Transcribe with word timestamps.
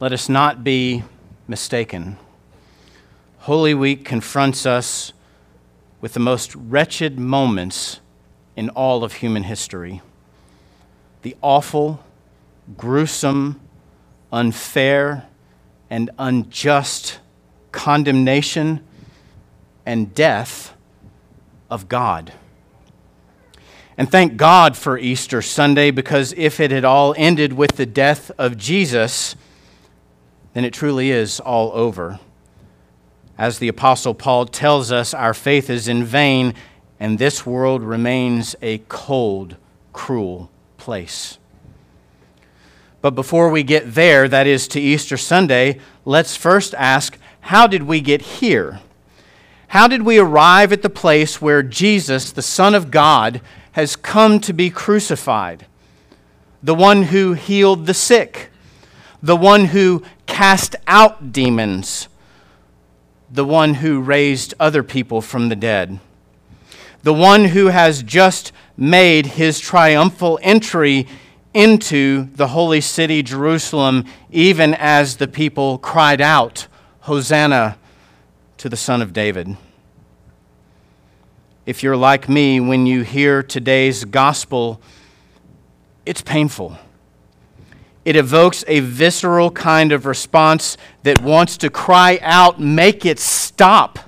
let 0.00 0.14
us 0.14 0.30
not 0.30 0.64
be 0.64 1.02
mistaken. 1.46 2.16
Holy 3.40 3.74
Week 3.74 4.02
confronts 4.02 4.64
us 4.64 5.12
with 6.00 6.14
the 6.14 6.20
most 6.20 6.54
wretched 6.54 7.18
moments 7.18 8.00
in 8.56 8.70
all 8.70 9.04
of 9.04 9.12
human 9.12 9.42
history. 9.42 10.00
The 11.20 11.36
awful, 11.42 12.02
gruesome, 12.78 13.60
unfair, 14.32 15.26
and 15.90 16.08
unjust 16.18 17.18
condemnation 17.70 18.82
and 19.84 20.14
death 20.14 20.74
of 21.70 21.90
God. 21.90 22.32
And 23.98 24.10
thank 24.10 24.38
God 24.38 24.78
for 24.78 24.96
Easter 24.96 25.42
Sunday 25.42 25.90
because 25.90 26.32
if 26.38 26.58
it 26.58 26.70
had 26.70 26.86
all 26.86 27.14
ended 27.18 27.52
with 27.52 27.72
the 27.72 27.84
death 27.84 28.30
of 28.38 28.56
Jesus, 28.56 29.36
then 30.52 30.64
it 30.64 30.72
truly 30.72 31.10
is 31.10 31.40
all 31.40 31.72
over. 31.72 32.18
As 33.38 33.58
the 33.58 33.68
Apostle 33.68 34.14
Paul 34.14 34.46
tells 34.46 34.92
us, 34.92 35.14
our 35.14 35.32
faith 35.32 35.70
is 35.70 35.88
in 35.88 36.04
vain, 36.04 36.54
and 36.98 37.18
this 37.18 37.46
world 37.46 37.82
remains 37.82 38.54
a 38.60 38.78
cold, 38.88 39.56
cruel 39.92 40.50
place. 40.76 41.38
But 43.00 43.14
before 43.14 43.48
we 43.48 43.62
get 43.62 43.94
there, 43.94 44.28
that 44.28 44.46
is 44.46 44.68
to 44.68 44.80
Easter 44.80 45.16
Sunday, 45.16 45.78
let's 46.04 46.36
first 46.36 46.74
ask 46.74 47.16
how 47.40 47.66
did 47.66 47.84
we 47.84 48.00
get 48.00 48.20
here? 48.20 48.80
How 49.68 49.88
did 49.88 50.02
we 50.02 50.18
arrive 50.18 50.72
at 50.72 50.82
the 50.82 50.90
place 50.90 51.40
where 51.40 51.62
Jesus, 51.62 52.32
the 52.32 52.42
Son 52.42 52.74
of 52.74 52.90
God, 52.90 53.40
has 53.72 53.96
come 53.96 54.40
to 54.40 54.52
be 54.52 54.68
crucified, 54.68 55.66
the 56.62 56.74
one 56.74 57.04
who 57.04 57.32
healed 57.34 57.86
the 57.86 57.94
sick, 57.94 58.50
the 59.22 59.36
one 59.36 59.66
who 59.66 60.02
cast 60.30 60.76
out 60.86 61.32
demons, 61.32 62.08
the 63.30 63.44
one 63.44 63.74
who 63.74 64.00
raised 64.00 64.54
other 64.58 64.82
people 64.82 65.20
from 65.20 65.50
the 65.50 65.56
dead, 65.56 66.00
the 67.02 67.12
one 67.12 67.46
who 67.46 67.66
has 67.66 68.02
just 68.02 68.52
made 68.76 69.26
his 69.26 69.60
triumphal 69.60 70.38
entry 70.42 71.06
into 71.52 72.28
the 72.36 72.48
holy 72.48 72.80
city, 72.80 73.22
Jerusalem, 73.22 74.04
even 74.30 74.72
as 74.74 75.18
the 75.18 75.28
people 75.28 75.76
cried 75.76 76.20
out, 76.20 76.66
Hosanna 77.00 77.76
to 78.56 78.68
the 78.68 78.76
Son 78.76 79.02
of 79.02 79.12
David 79.12 79.56
if 81.70 81.84
you're 81.84 81.96
like 81.96 82.28
me, 82.28 82.58
when 82.58 82.84
you 82.84 83.02
hear 83.02 83.44
today's 83.44 84.04
gospel, 84.04 84.80
it's 86.04 86.20
painful. 86.20 86.76
It 88.10 88.16
evokes 88.16 88.64
a 88.66 88.80
visceral 88.80 89.52
kind 89.52 89.92
of 89.92 90.04
response 90.04 90.76
that 91.04 91.22
wants 91.22 91.56
to 91.58 91.70
cry 91.70 92.18
out, 92.22 92.58
Make 92.58 93.06
it 93.06 93.20
stop. 93.20 94.00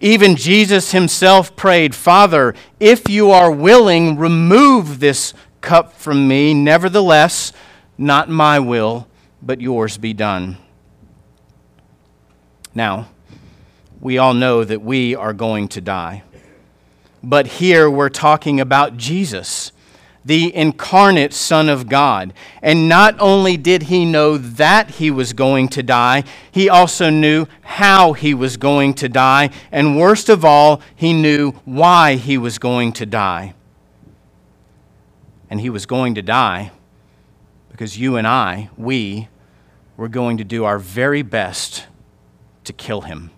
Even 0.00 0.34
Jesus 0.34 0.90
himself 0.90 1.54
prayed, 1.54 1.94
Father, 1.94 2.56
if 2.80 3.08
you 3.08 3.30
are 3.30 3.52
willing, 3.52 4.16
remove 4.16 4.98
this 4.98 5.32
cup 5.60 5.92
from 5.92 6.26
me. 6.26 6.54
Nevertheless, 6.54 7.52
not 7.96 8.28
my 8.28 8.58
will, 8.58 9.06
but 9.40 9.60
yours 9.60 9.96
be 9.96 10.12
done. 10.12 10.56
Now, 12.74 13.10
we 14.00 14.18
all 14.18 14.34
know 14.34 14.64
that 14.64 14.82
we 14.82 15.14
are 15.14 15.32
going 15.32 15.68
to 15.68 15.80
die. 15.80 16.24
But 17.22 17.46
here 17.46 17.88
we're 17.88 18.08
talking 18.08 18.58
about 18.58 18.96
Jesus, 18.96 19.65
the 20.26 20.54
incarnate 20.54 21.32
Son 21.32 21.68
of 21.68 21.88
God. 21.88 22.34
And 22.60 22.88
not 22.88 23.14
only 23.20 23.56
did 23.56 23.84
he 23.84 24.04
know 24.04 24.36
that 24.36 24.90
he 24.90 25.10
was 25.10 25.32
going 25.32 25.68
to 25.68 25.82
die, 25.82 26.24
he 26.50 26.68
also 26.68 27.08
knew 27.08 27.46
how 27.62 28.12
he 28.12 28.34
was 28.34 28.56
going 28.56 28.94
to 28.94 29.08
die. 29.08 29.50
And 29.70 29.96
worst 29.96 30.28
of 30.28 30.44
all, 30.44 30.82
he 30.94 31.12
knew 31.12 31.52
why 31.64 32.16
he 32.16 32.36
was 32.36 32.58
going 32.58 32.92
to 32.94 33.06
die. 33.06 33.54
And 35.48 35.60
he 35.60 35.70
was 35.70 35.86
going 35.86 36.16
to 36.16 36.22
die 36.22 36.72
because 37.70 37.96
you 37.96 38.16
and 38.16 38.26
I, 38.26 38.68
we, 38.76 39.28
were 39.96 40.08
going 40.08 40.36
to 40.38 40.44
do 40.44 40.64
our 40.64 40.78
very 40.78 41.22
best 41.22 41.86
to 42.64 42.72
kill 42.72 43.02
him. 43.02 43.30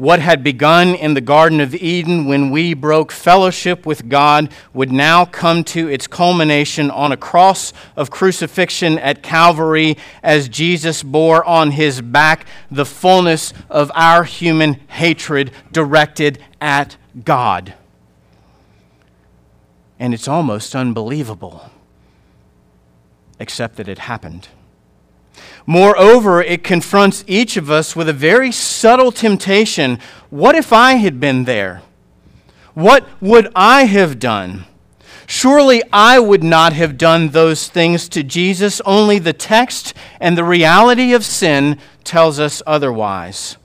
What 0.00 0.20
had 0.20 0.42
begun 0.42 0.94
in 0.94 1.12
the 1.12 1.20
Garden 1.20 1.60
of 1.60 1.74
Eden 1.74 2.24
when 2.24 2.50
we 2.50 2.72
broke 2.72 3.12
fellowship 3.12 3.84
with 3.84 4.08
God 4.08 4.50
would 4.72 4.90
now 4.90 5.26
come 5.26 5.62
to 5.64 5.88
its 5.88 6.06
culmination 6.06 6.90
on 6.90 7.12
a 7.12 7.18
cross 7.18 7.74
of 7.96 8.10
crucifixion 8.10 8.98
at 8.98 9.22
Calvary 9.22 9.98
as 10.22 10.48
Jesus 10.48 11.02
bore 11.02 11.44
on 11.44 11.72
his 11.72 12.00
back 12.00 12.46
the 12.70 12.86
fullness 12.86 13.52
of 13.68 13.92
our 13.94 14.24
human 14.24 14.80
hatred 14.88 15.50
directed 15.70 16.42
at 16.62 16.96
God. 17.22 17.74
And 19.98 20.14
it's 20.14 20.28
almost 20.28 20.74
unbelievable, 20.74 21.70
except 23.38 23.76
that 23.76 23.86
it 23.86 23.98
happened. 23.98 24.48
Moreover, 25.66 26.42
it 26.42 26.64
confronts 26.64 27.24
each 27.26 27.56
of 27.56 27.70
us 27.70 27.94
with 27.94 28.08
a 28.08 28.12
very 28.12 28.50
subtle 28.50 29.12
temptation. 29.12 29.98
What 30.30 30.54
if 30.54 30.72
I 30.72 30.94
had 30.94 31.20
been 31.20 31.44
there? 31.44 31.82
What 32.74 33.06
would 33.20 33.50
I 33.54 33.84
have 33.84 34.18
done? 34.18 34.66
Surely 35.26 35.82
I 35.92 36.18
would 36.18 36.42
not 36.42 36.72
have 36.72 36.98
done 36.98 37.28
those 37.28 37.68
things 37.68 38.08
to 38.08 38.22
Jesus, 38.22 38.80
only 38.84 39.18
the 39.18 39.32
text 39.32 39.94
and 40.20 40.36
the 40.36 40.44
reality 40.44 41.12
of 41.12 41.24
sin 41.24 41.78
tells 42.02 42.40
us 42.40 42.62
otherwise 42.66 43.56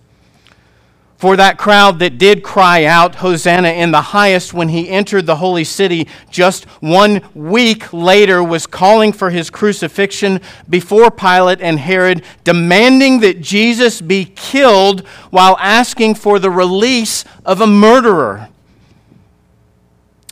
for 1.18 1.36
that 1.38 1.58
crowd 1.58 2.00
that 2.00 2.18
did 2.18 2.44
cry 2.44 2.84
out, 2.84 3.16
Hosanna 3.16 3.70
in 3.70 3.92
the 3.92 4.02
highest, 4.02 4.54
when 4.54 4.70
he 4.70 4.90
entered 4.90 5.26
the 5.26 5.38
holy 5.38 5.64
city 5.64 6.08
just 6.30 6.66
one 6.82 7.22
week 7.34 7.94
later, 7.94 8.44
was 8.44 8.68
calling 8.68 9.14
for 9.14 9.30
his 9.30 9.50
crucifixion 9.50 10.42
before 10.70 11.10
Pilate 11.10 11.62
and 11.62 11.80
Herod, 11.80 12.24
demanding 12.44 13.22
that 13.22 13.42
Jesus 13.42 14.02
be 14.02 14.26
killed 14.26 15.08
while 15.30 15.58
asking 15.60 16.16
for 16.16 16.38
the 16.38 16.52
release 16.52 17.24
of 17.46 17.62
a 17.62 17.68
murderer. 17.68 18.50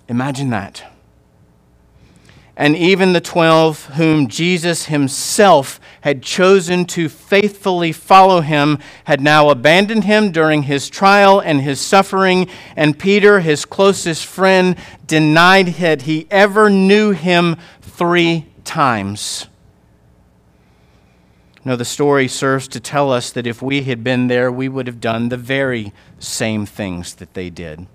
Imagine 0.09 0.49
that. 0.49 0.92
And 2.55 2.75
even 2.75 3.13
the 3.13 3.21
twelve 3.21 3.85
whom 3.85 4.27
Jesus 4.27 4.85
himself 4.85 5.79
had 6.01 6.21
chosen 6.21 6.85
to 6.85 7.09
faithfully 7.09 7.91
follow 7.91 8.41
him 8.41 8.77
had 9.05 9.21
now 9.21 9.49
abandoned 9.49 10.03
him 10.03 10.31
during 10.31 10.63
his 10.63 10.87
trial 10.87 11.39
and 11.39 11.61
his 11.61 11.81
suffering, 11.81 12.47
and 12.75 12.99
Peter, 12.99 13.39
his 13.39 13.65
closest 13.65 14.27
friend, 14.27 14.75
denied 15.07 15.67
that 15.75 16.03
he 16.03 16.27
ever 16.29 16.69
knew 16.69 17.11
him 17.11 17.55
three 17.81 18.45
times. 18.63 19.47
No, 21.65 21.75
the 21.75 21.85
story 21.85 22.27
serves 22.27 22.67
to 22.67 22.79
tell 22.79 23.11
us 23.11 23.31
that 23.31 23.47
if 23.47 23.61
we 23.61 23.83
had 23.83 24.03
been 24.03 24.27
there, 24.27 24.51
we 24.51 24.69
would 24.69 24.85
have 24.85 24.99
done 24.99 25.29
the 25.29 25.37
very 25.37 25.93
same 26.19 26.65
things 26.65 27.15
that 27.15 27.33
they 27.33 27.49
did. 27.49 27.87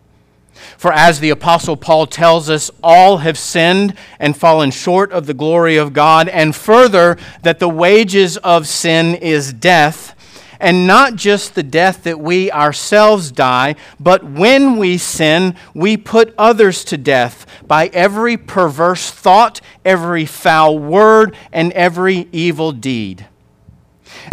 For 0.77 0.93
as 0.93 1.21
the 1.21 1.31
Apostle 1.31 1.77
Paul 1.77 2.07
tells 2.07 2.49
us, 2.51 2.71
all 2.83 3.19
have 3.19 3.39
sinned 3.39 3.95
and 4.19 4.37
fallen 4.37 4.71
short 4.71 5.13
of 5.13 5.27
the 5.27 5.35
glory 5.35 5.77
of 5.77 5.93
God, 5.93 6.29
and 6.29 6.55
further, 6.55 7.17
that 7.43 7.59
the 7.59 7.69
wages 7.69 8.37
of 8.39 8.67
sin 8.67 9.15
is 9.15 9.53
death, 9.53 10.15
and 10.61 10.87
not 10.87 11.15
just 11.15 11.55
the 11.55 11.63
death 11.63 12.03
that 12.03 12.19
we 12.19 12.51
ourselves 12.51 13.31
die, 13.31 13.77
but 14.01 14.25
when 14.25 14.77
we 14.77 14.99
sin, 14.99 15.55
we 15.75 15.97
put 15.97 16.35
others 16.37 16.85
to 16.85 16.99
death 16.99 17.47
by 17.67 17.87
every 17.89 18.37
perverse 18.37 19.11
thought, 19.11 19.61
every 19.85 20.27
foul 20.27 20.79
word, 20.79 21.37
and 21.53 21.73
every 21.73 22.29
evil 22.33 22.73
deed. 22.73 23.27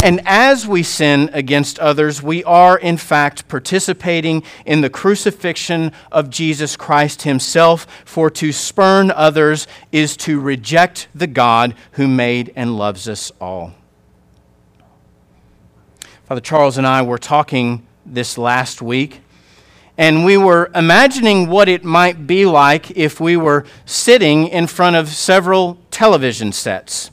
And 0.01 0.21
as 0.25 0.67
we 0.67 0.83
sin 0.83 1.29
against 1.33 1.79
others, 1.79 2.21
we 2.21 2.43
are 2.43 2.77
in 2.77 2.97
fact 2.97 3.47
participating 3.47 4.43
in 4.65 4.81
the 4.81 4.89
crucifixion 4.89 5.91
of 6.11 6.29
Jesus 6.29 6.75
Christ 6.75 7.23
himself, 7.23 7.87
for 8.05 8.29
to 8.31 8.51
spurn 8.51 9.11
others 9.11 9.67
is 9.91 10.17
to 10.17 10.39
reject 10.39 11.07
the 11.15 11.27
God 11.27 11.75
who 11.93 12.07
made 12.07 12.51
and 12.55 12.77
loves 12.77 13.07
us 13.07 13.31
all. 13.39 13.73
Father 16.25 16.41
Charles 16.41 16.77
and 16.77 16.87
I 16.87 17.01
were 17.01 17.19
talking 17.19 17.85
this 18.05 18.37
last 18.37 18.81
week, 18.81 19.21
and 19.97 20.25
we 20.25 20.37
were 20.37 20.71
imagining 20.75 21.47
what 21.47 21.69
it 21.69 21.83
might 21.83 22.27
be 22.27 22.45
like 22.45 22.91
if 22.91 23.19
we 23.19 23.37
were 23.37 23.65
sitting 23.85 24.47
in 24.47 24.67
front 24.67 24.95
of 24.95 25.09
several 25.09 25.77
television 25.91 26.51
sets 26.51 27.11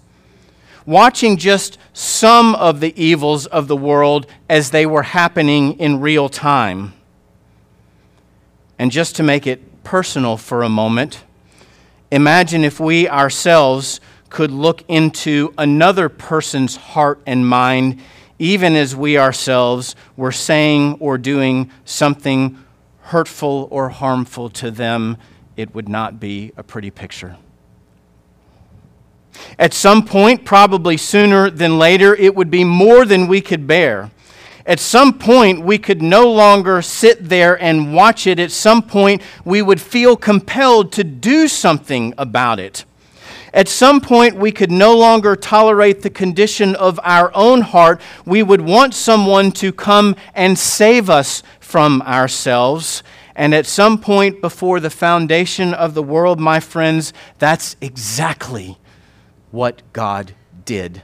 watching 0.87 1.37
just 1.37 1.79
some 1.93 2.55
of 2.55 2.81
the 2.81 2.93
evils 3.03 3.47
of 3.47 3.69
the 3.69 3.77
world 3.77 4.27
as 4.49 4.71
they 4.71 4.87
were 4.87 5.03
happening 5.03 5.79
in 5.79 6.01
real 6.01 6.29
time. 6.29 6.93
And 8.79 8.91
just 8.91 9.17
to 9.17 9.23
make 9.23 9.47
it 9.47 9.85
personal 9.85 10.37
for 10.37 10.63
a 10.63 10.69
moment, 10.69 11.25
imagine 12.11 12.65
if 12.65 12.81
we 12.81 13.09
ourselves 13.09 14.01
could 14.29 14.51
look 14.51 14.83
into 14.89 15.53
another 15.59 16.09
person's 16.09 16.77
heart 16.77 17.21
and 17.27 17.47
mind, 17.47 18.01
even 18.39 18.75
as 18.75 18.97
we 18.97 19.19
ourselves 19.19 19.95
were 20.17 20.33
saying 20.33 20.97
or 21.01 21.19
doing 21.19 21.71
something 21.85 22.59
hurtful 23.03 23.69
or 23.71 23.91
harmful 23.91 24.49
to 24.49 24.71
them, 24.71 25.17
it 25.57 25.75
would 25.75 25.89
not 25.89 26.19
be 26.19 26.51
a 26.57 26.63
pretty 26.63 26.91
picture. 26.91 27.37
At 29.59 29.75
some 29.75 30.05
point, 30.05 30.45
probably 30.45 30.97
sooner 30.97 31.51
than 31.51 31.79
later, 31.79 32.15
it 32.15 32.35
would 32.35 32.51
be 32.51 32.65
more 32.65 33.05
than 33.05 33.29
we 33.29 33.41
could 33.41 33.67
bear. 33.67 34.11
At 34.65 34.79
some 34.79 35.19
point, 35.19 35.63
we 35.63 35.79
could 35.79 36.03
no 36.03 36.31
longer 36.31 36.83
sit 36.83 37.29
there 37.29 37.61
and 37.61 37.95
watch 37.95 38.27
it. 38.27 38.39
At 38.39 38.53
some 38.53 38.83
point, 38.83 39.21
we 39.45 39.61
would 39.61 39.81
feel 39.81 40.17
compelled 40.17 40.93
to 40.93 41.05
do 41.05 41.49
something 41.49 42.15
about 42.17 42.61
it. 42.61 42.85
At 43.53 43.69
some 43.69 44.01
point, 44.01 44.37
we 44.37 44.53
could 44.53 44.71
no 44.71 44.97
longer 44.97 45.37
tolerate 45.37 46.03
the 46.03 46.11
condition 46.11 46.75
of 46.77 46.99
our 47.03 47.31
own 47.35 47.61
heart. 47.61 48.01
We 48.25 48.43
would 48.43 48.63
want 48.63 48.95
someone 48.95 49.53
to 49.53 49.73
come 49.73 50.17
and 50.35 50.59
save 50.59 51.11
us 51.11 51.43
from 51.61 52.01
ourselves. 52.03 53.03
And 53.35 53.55
at 53.55 53.67
some 53.67 53.99
point 53.99 54.41
before 54.41 54.81
the 54.81 54.91
foundation 54.91 55.75
of 55.75 55.95
the 55.95 56.03
world, 56.03 56.39
my 56.39 56.61
friends, 56.61 57.13
that's 57.39 57.77
exactly 57.81 58.79
what 59.53 59.83
God 59.93 60.35
did. 60.65 61.03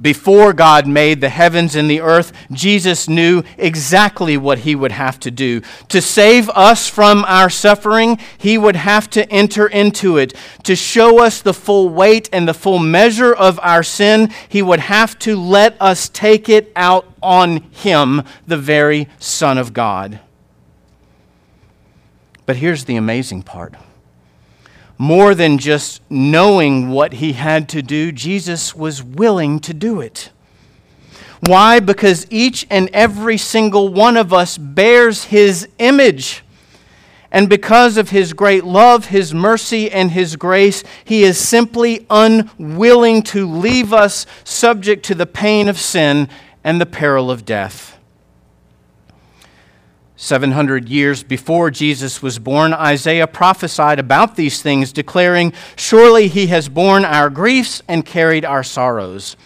Before 0.00 0.52
God 0.52 0.86
made 0.86 1.20
the 1.20 1.28
heavens 1.28 1.76
and 1.76 1.88
the 1.88 2.00
earth, 2.00 2.32
Jesus 2.50 3.08
knew 3.08 3.42
exactly 3.56 4.36
what 4.36 4.58
he 4.58 4.74
would 4.74 4.92
have 4.92 5.20
to 5.20 5.30
do. 5.30 5.62
To 5.88 6.00
save 6.00 6.50
us 6.50 6.88
from 6.88 7.24
our 7.26 7.48
suffering, 7.48 8.18
he 8.36 8.58
would 8.58 8.76
have 8.76 9.08
to 9.10 9.30
enter 9.30 9.66
into 9.66 10.16
it. 10.18 10.34
To 10.64 10.74
show 10.74 11.22
us 11.22 11.40
the 11.40 11.54
full 11.54 11.88
weight 11.88 12.28
and 12.32 12.48
the 12.48 12.54
full 12.54 12.78
measure 12.78 13.32
of 13.32 13.60
our 13.62 13.82
sin, 13.82 14.32
he 14.48 14.62
would 14.62 14.80
have 14.80 15.18
to 15.20 15.36
let 15.36 15.80
us 15.80 16.08
take 16.08 16.48
it 16.48 16.72
out 16.74 17.06
on 17.22 17.58
him, 17.70 18.22
the 18.46 18.58
very 18.58 19.08
Son 19.18 19.58
of 19.58 19.72
God. 19.72 20.20
But 22.46 22.56
here's 22.56 22.84
the 22.84 22.96
amazing 22.96 23.42
part 23.42 23.74
more 25.04 25.34
than 25.34 25.58
just 25.58 26.00
knowing 26.08 26.88
what 26.88 27.12
he 27.12 27.34
had 27.34 27.68
to 27.68 27.82
do, 27.82 28.10
Jesus 28.10 28.74
was 28.74 29.02
willing 29.02 29.60
to 29.60 29.74
do 29.74 30.00
it. 30.00 30.30
Why? 31.40 31.78
Because 31.78 32.26
each 32.30 32.66
and 32.70 32.88
every 32.94 33.36
single 33.36 33.90
one 33.90 34.16
of 34.16 34.32
us 34.32 34.56
bears 34.56 35.24
his 35.24 35.68
image. 35.78 36.42
And 37.30 37.50
because 37.50 37.98
of 37.98 38.08
his 38.08 38.32
great 38.32 38.64
love, 38.64 39.06
his 39.06 39.34
mercy, 39.34 39.90
and 39.90 40.10
his 40.10 40.36
grace, 40.36 40.82
he 41.04 41.22
is 41.22 41.36
simply 41.36 42.06
unwilling 42.08 43.22
to 43.24 43.46
leave 43.46 43.92
us 43.92 44.24
subject 44.42 45.04
to 45.04 45.14
the 45.14 45.26
pain 45.26 45.68
of 45.68 45.78
sin 45.78 46.30
and 46.62 46.80
the 46.80 46.86
peril 46.86 47.30
of 47.30 47.44
death. 47.44 47.93
700 50.16 50.88
years 50.88 51.24
before 51.24 51.70
Jesus 51.70 52.22
was 52.22 52.38
born, 52.38 52.72
Isaiah 52.72 53.26
prophesied 53.26 53.98
about 53.98 54.36
these 54.36 54.62
things, 54.62 54.92
declaring, 54.92 55.52
Surely 55.76 56.28
he 56.28 56.46
has 56.48 56.68
borne 56.68 57.04
our 57.04 57.28
griefs 57.28 57.82
and 57.88 58.06
carried 58.06 58.44
our 58.44 58.62
sorrows. 58.62 59.36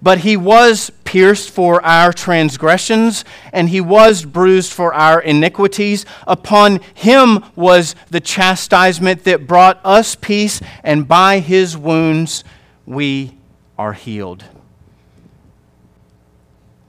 But 0.00 0.18
he 0.18 0.36
was 0.36 0.90
pierced 1.04 1.50
for 1.50 1.82
our 1.84 2.12
transgressions, 2.12 3.24
and 3.52 3.68
he 3.68 3.80
was 3.80 4.24
bruised 4.24 4.72
for 4.72 4.92
our 4.94 5.20
iniquities. 5.20 6.06
Upon 6.26 6.80
him 6.94 7.44
was 7.54 7.94
the 8.10 8.20
chastisement 8.20 9.24
that 9.24 9.46
brought 9.46 9.80
us 9.84 10.14
peace, 10.14 10.60
and 10.82 11.06
by 11.06 11.40
his 11.40 11.76
wounds 11.76 12.42
we 12.86 13.36
are 13.78 13.92
healed. 13.92 14.44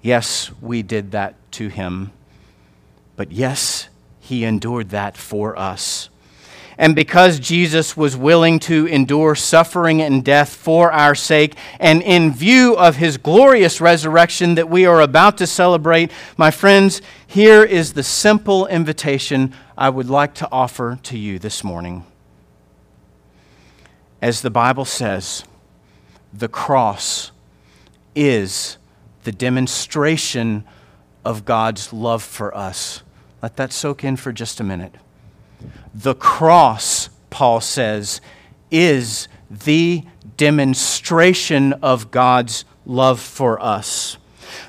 Yes, 0.01 0.51
we 0.62 0.83
did 0.83 1.12
that 1.12 1.35
to 1.53 1.68
him. 1.68 2.12
But 3.18 3.34
yes, 3.34 3.90
he 4.22 4.46
endured 4.46 4.92
that 4.92 5.18
for 5.18 5.60
us. 5.60 6.10
And 6.78 6.96
because 6.96 7.40
Jesus 7.40 7.98
was 7.98 8.16
willing 8.16 8.60
to 8.60 8.86
endure 8.86 9.34
suffering 9.34 10.00
and 10.00 10.24
death 10.24 10.54
for 10.54 10.92
our 10.92 11.16
sake, 11.16 11.56
and 11.80 12.04
in 12.04 12.31
view 12.31 12.75
of 12.75 12.98
his 12.98 13.18
glorious 13.18 13.81
resurrection 13.81 14.54
that 14.56 14.69
we 14.69 14.86
are 14.86 15.02
about 15.02 15.40
to 15.40 15.48
celebrate, 15.48 16.12
my 16.38 16.52
friends, 16.52 17.02
here 17.25 17.64
is 17.64 17.94
the 17.94 18.04
simple 18.04 18.68
invitation 18.68 19.54
I 19.75 19.90
would 19.90 20.08
like 20.08 20.36
to 20.36 20.48
offer 20.52 21.00
to 21.04 21.18
you 21.18 21.40
this 21.40 21.64
morning. 21.64 22.06
As 24.22 24.42
the 24.42 24.52
Bible 24.52 24.86
says, 24.86 25.44
the 26.31 26.48
cross 26.48 27.31
is 28.16 28.78
the 29.24 29.31
demonstration 29.31 30.64
of 31.25 31.44
God's 31.44 31.92
love 31.92 32.22
for 32.22 32.56
us. 32.56 33.02
Let 33.42 33.56
that 33.57 33.72
soak 33.72 34.04
in 34.04 34.16
for 34.16 34.31
just 34.31 34.60
a 34.60 34.63
minute. 34.63 34.95
The 35.94 36.16
cross, 36.16 37.10
Paul 37.30 37.62
says, 37.62 38.22
is 38.72 39.28
the 39.50 40.04
demonstration 40.38 41.74
of 41.74 42.12
God's 42.12 42.66
love 42.86 43.19
for 43.19 43.62
us. 43.62 44.18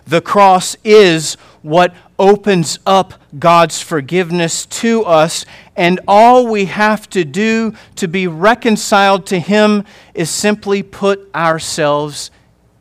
The 0.07 0.21
cross 0.21 0.77
is 0.85 1.37
what 1.63 1.95
opens 2.19 2.79
up 2.85 3.15
God's 3.39 3.81
forgiveness 3.81 4.67
to 4.67 5.05
us, 5.05 5.45
and 5.77 6.01
all 6.09 6.47
we 6.47 6.65
have 6.67 7.09
to 7.11 7.25
do 7.25 7.75
to 7.97 8.09
be 8.09 8.27
reconciled 8.27 9.27
to 9.27 9.39
Him 9.39 9.85
is 10.15 10.31
simply 10.31 10.83
put 10.83 11.33
ourselves 11.35 12.31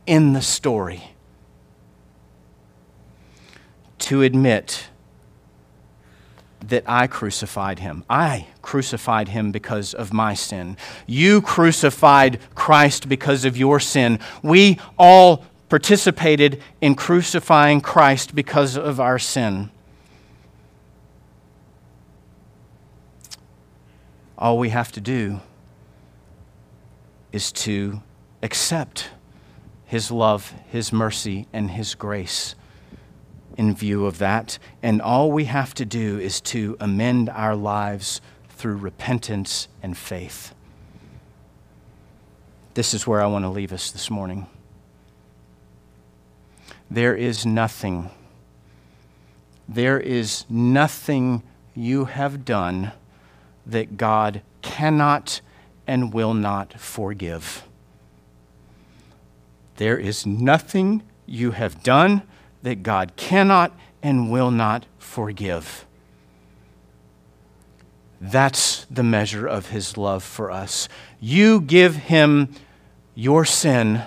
in 0.05 0.33
the 0.33 0.41
story. 0.41 1.11
To 3.99 4.21
admit 4.21 4.89
that 6.67 6.83
I 6.85 7.07
crucified 7.07 7.79
him. 7.79 8.03
I 8.09 8.47
crucified 8.61 9.29
him 9.29 9.51
because 9.51 9.93
of 9.93 10.13
my 10.13 10.33
sin. 10.33 10.77
You 11.05 11.41
crucified 11.41 12.39
Christ 12.55 13.07
because 13.07 13.45
of 13.45 13.57
your 13.57 13.79
sin. 13.79 14.19
We 14.43 14.79
all 14.97 15.45
participated 15.69 16.61
in 16.81 16.95
crucifying 16.95 17.81
Christ 17.81 18.35
because 18.35 18.77
of 18.77 18.99
our 18.99 19.19
sin. 19.19 19.69
All 24.37 24.57
we 24.57 24.69
have 24.69 24.91
to 24.91 25.01
do 25.01 25.39
is 27.31 27.51
to 27.51 28.01
accept 28.43 29.09
his 29.85 30.11
love, 30.11 30.53
his 30.69 30.93
mercy, 30.93 31.47
and 31.51 31.71
his 31.71 31.95
grace 31.95 32.55
in 33.57 33.75
view 33.75 34.05
of 34.05 34.19
that. 34.19 34.59
And 34.81 35.01
all 35.01 35.31
we 35.31 35.45
have 35.45 35.73
to 35.73 35.85
do 35.85 36.19
is 36.19 36.39
to 36.41 36.77
amend 36.79 37.29
our 37.29 37.55
lives 37.55 38.21
through 38.49 38.77
repentance 38.77 39.67
and 39.83 39.97
faith. 39.97 40.53
This 42.75 42.93
is 42.93 43.07
where 43.07 43.21
I 43.21 43.25
want 43.25 43.43
to 43.43 43.49
leave 43.49 43.73
us 43.73 43.91
this 43.91 44.09
morning. 44.09 44.45
There 46.89 47.15
is 47.15 47.45
nothing, 47.45 48.11
there 49.67 49.99
is 49.99 50.45
nothing 50.47 51.43
you 51.75 52.05
have 52.05 52.45
done 52.45 52.93
that 53.65 53.97
God 53.97 54.41
cannot 54.61 55.41
and 55.85 56.13
will 56.13 56.33
not 56.33 56.79
forgive. 56.79 57.63
There 59.75 59.97
is 59.97 60.25
nothing 60.25 61.03
you 61.25 61.51
have 61.51 61.83
done 61.83 62.23
that 62.67 62.83
God 62.83 63.15
cannot 63.15 63.71
and 64.03 64.29
will 64.29 64.51
not 64.51 64.85
forgive. 64.97 65.85
That's 68.19 68.83
the 68.91 69.03
measure 69.03 69.47
of 69.47 69.69
his 69.69 69.95
love 69.95 70.21
for 70.21 70.51
us. 70.51 70.89
You 71.21 71.61
give 71.61 71.95
him 71.95 72.53
your 73.15 73.45
sin, 73.45 74.01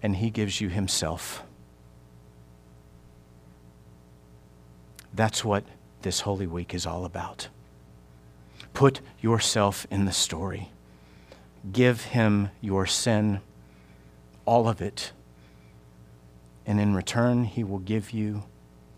and 0.00 0.14
he 0.14 0.30
gives 0.30 0.60
you 0.60 0.68
himself. 0.68 1.42
That's 5.12 5.44
what 5.44 5.64
this 6.02 6.20
Holy 6.20 6.46
Week 6.46 6.74
is 6.74 6.86
all 6.86 7.04
about. 7.04 7.48
Put 8.72 9.00
yourself 9.20 9.84
in 9.90 10.04
the 10.04 10.12
story. 10.12 10.70
Give 11.72 12.04
him 12.04 12.50
your 12.60 12.86
sin, 12.86 13.40
all 14.46 14.68
of 14.68 14.80
it 14.80 15.10
and 16.70 16.78
in 16.78 16.94
return, 16.94 17.42
he 17.42 17.64
will 17.64 17.80
give 17.80 18.12
you 18.12 18.44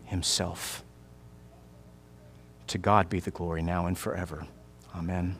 himself. 0.03 0.83
To 2.67 2.77
God 2.77 3.09
be 3.09 3.19
the 3.19 3.31
glory 3.31 3.63
now 3.63 3.87
and 3.87 3.97
forever. 3.97 4.45
Amen. 4.95 5.35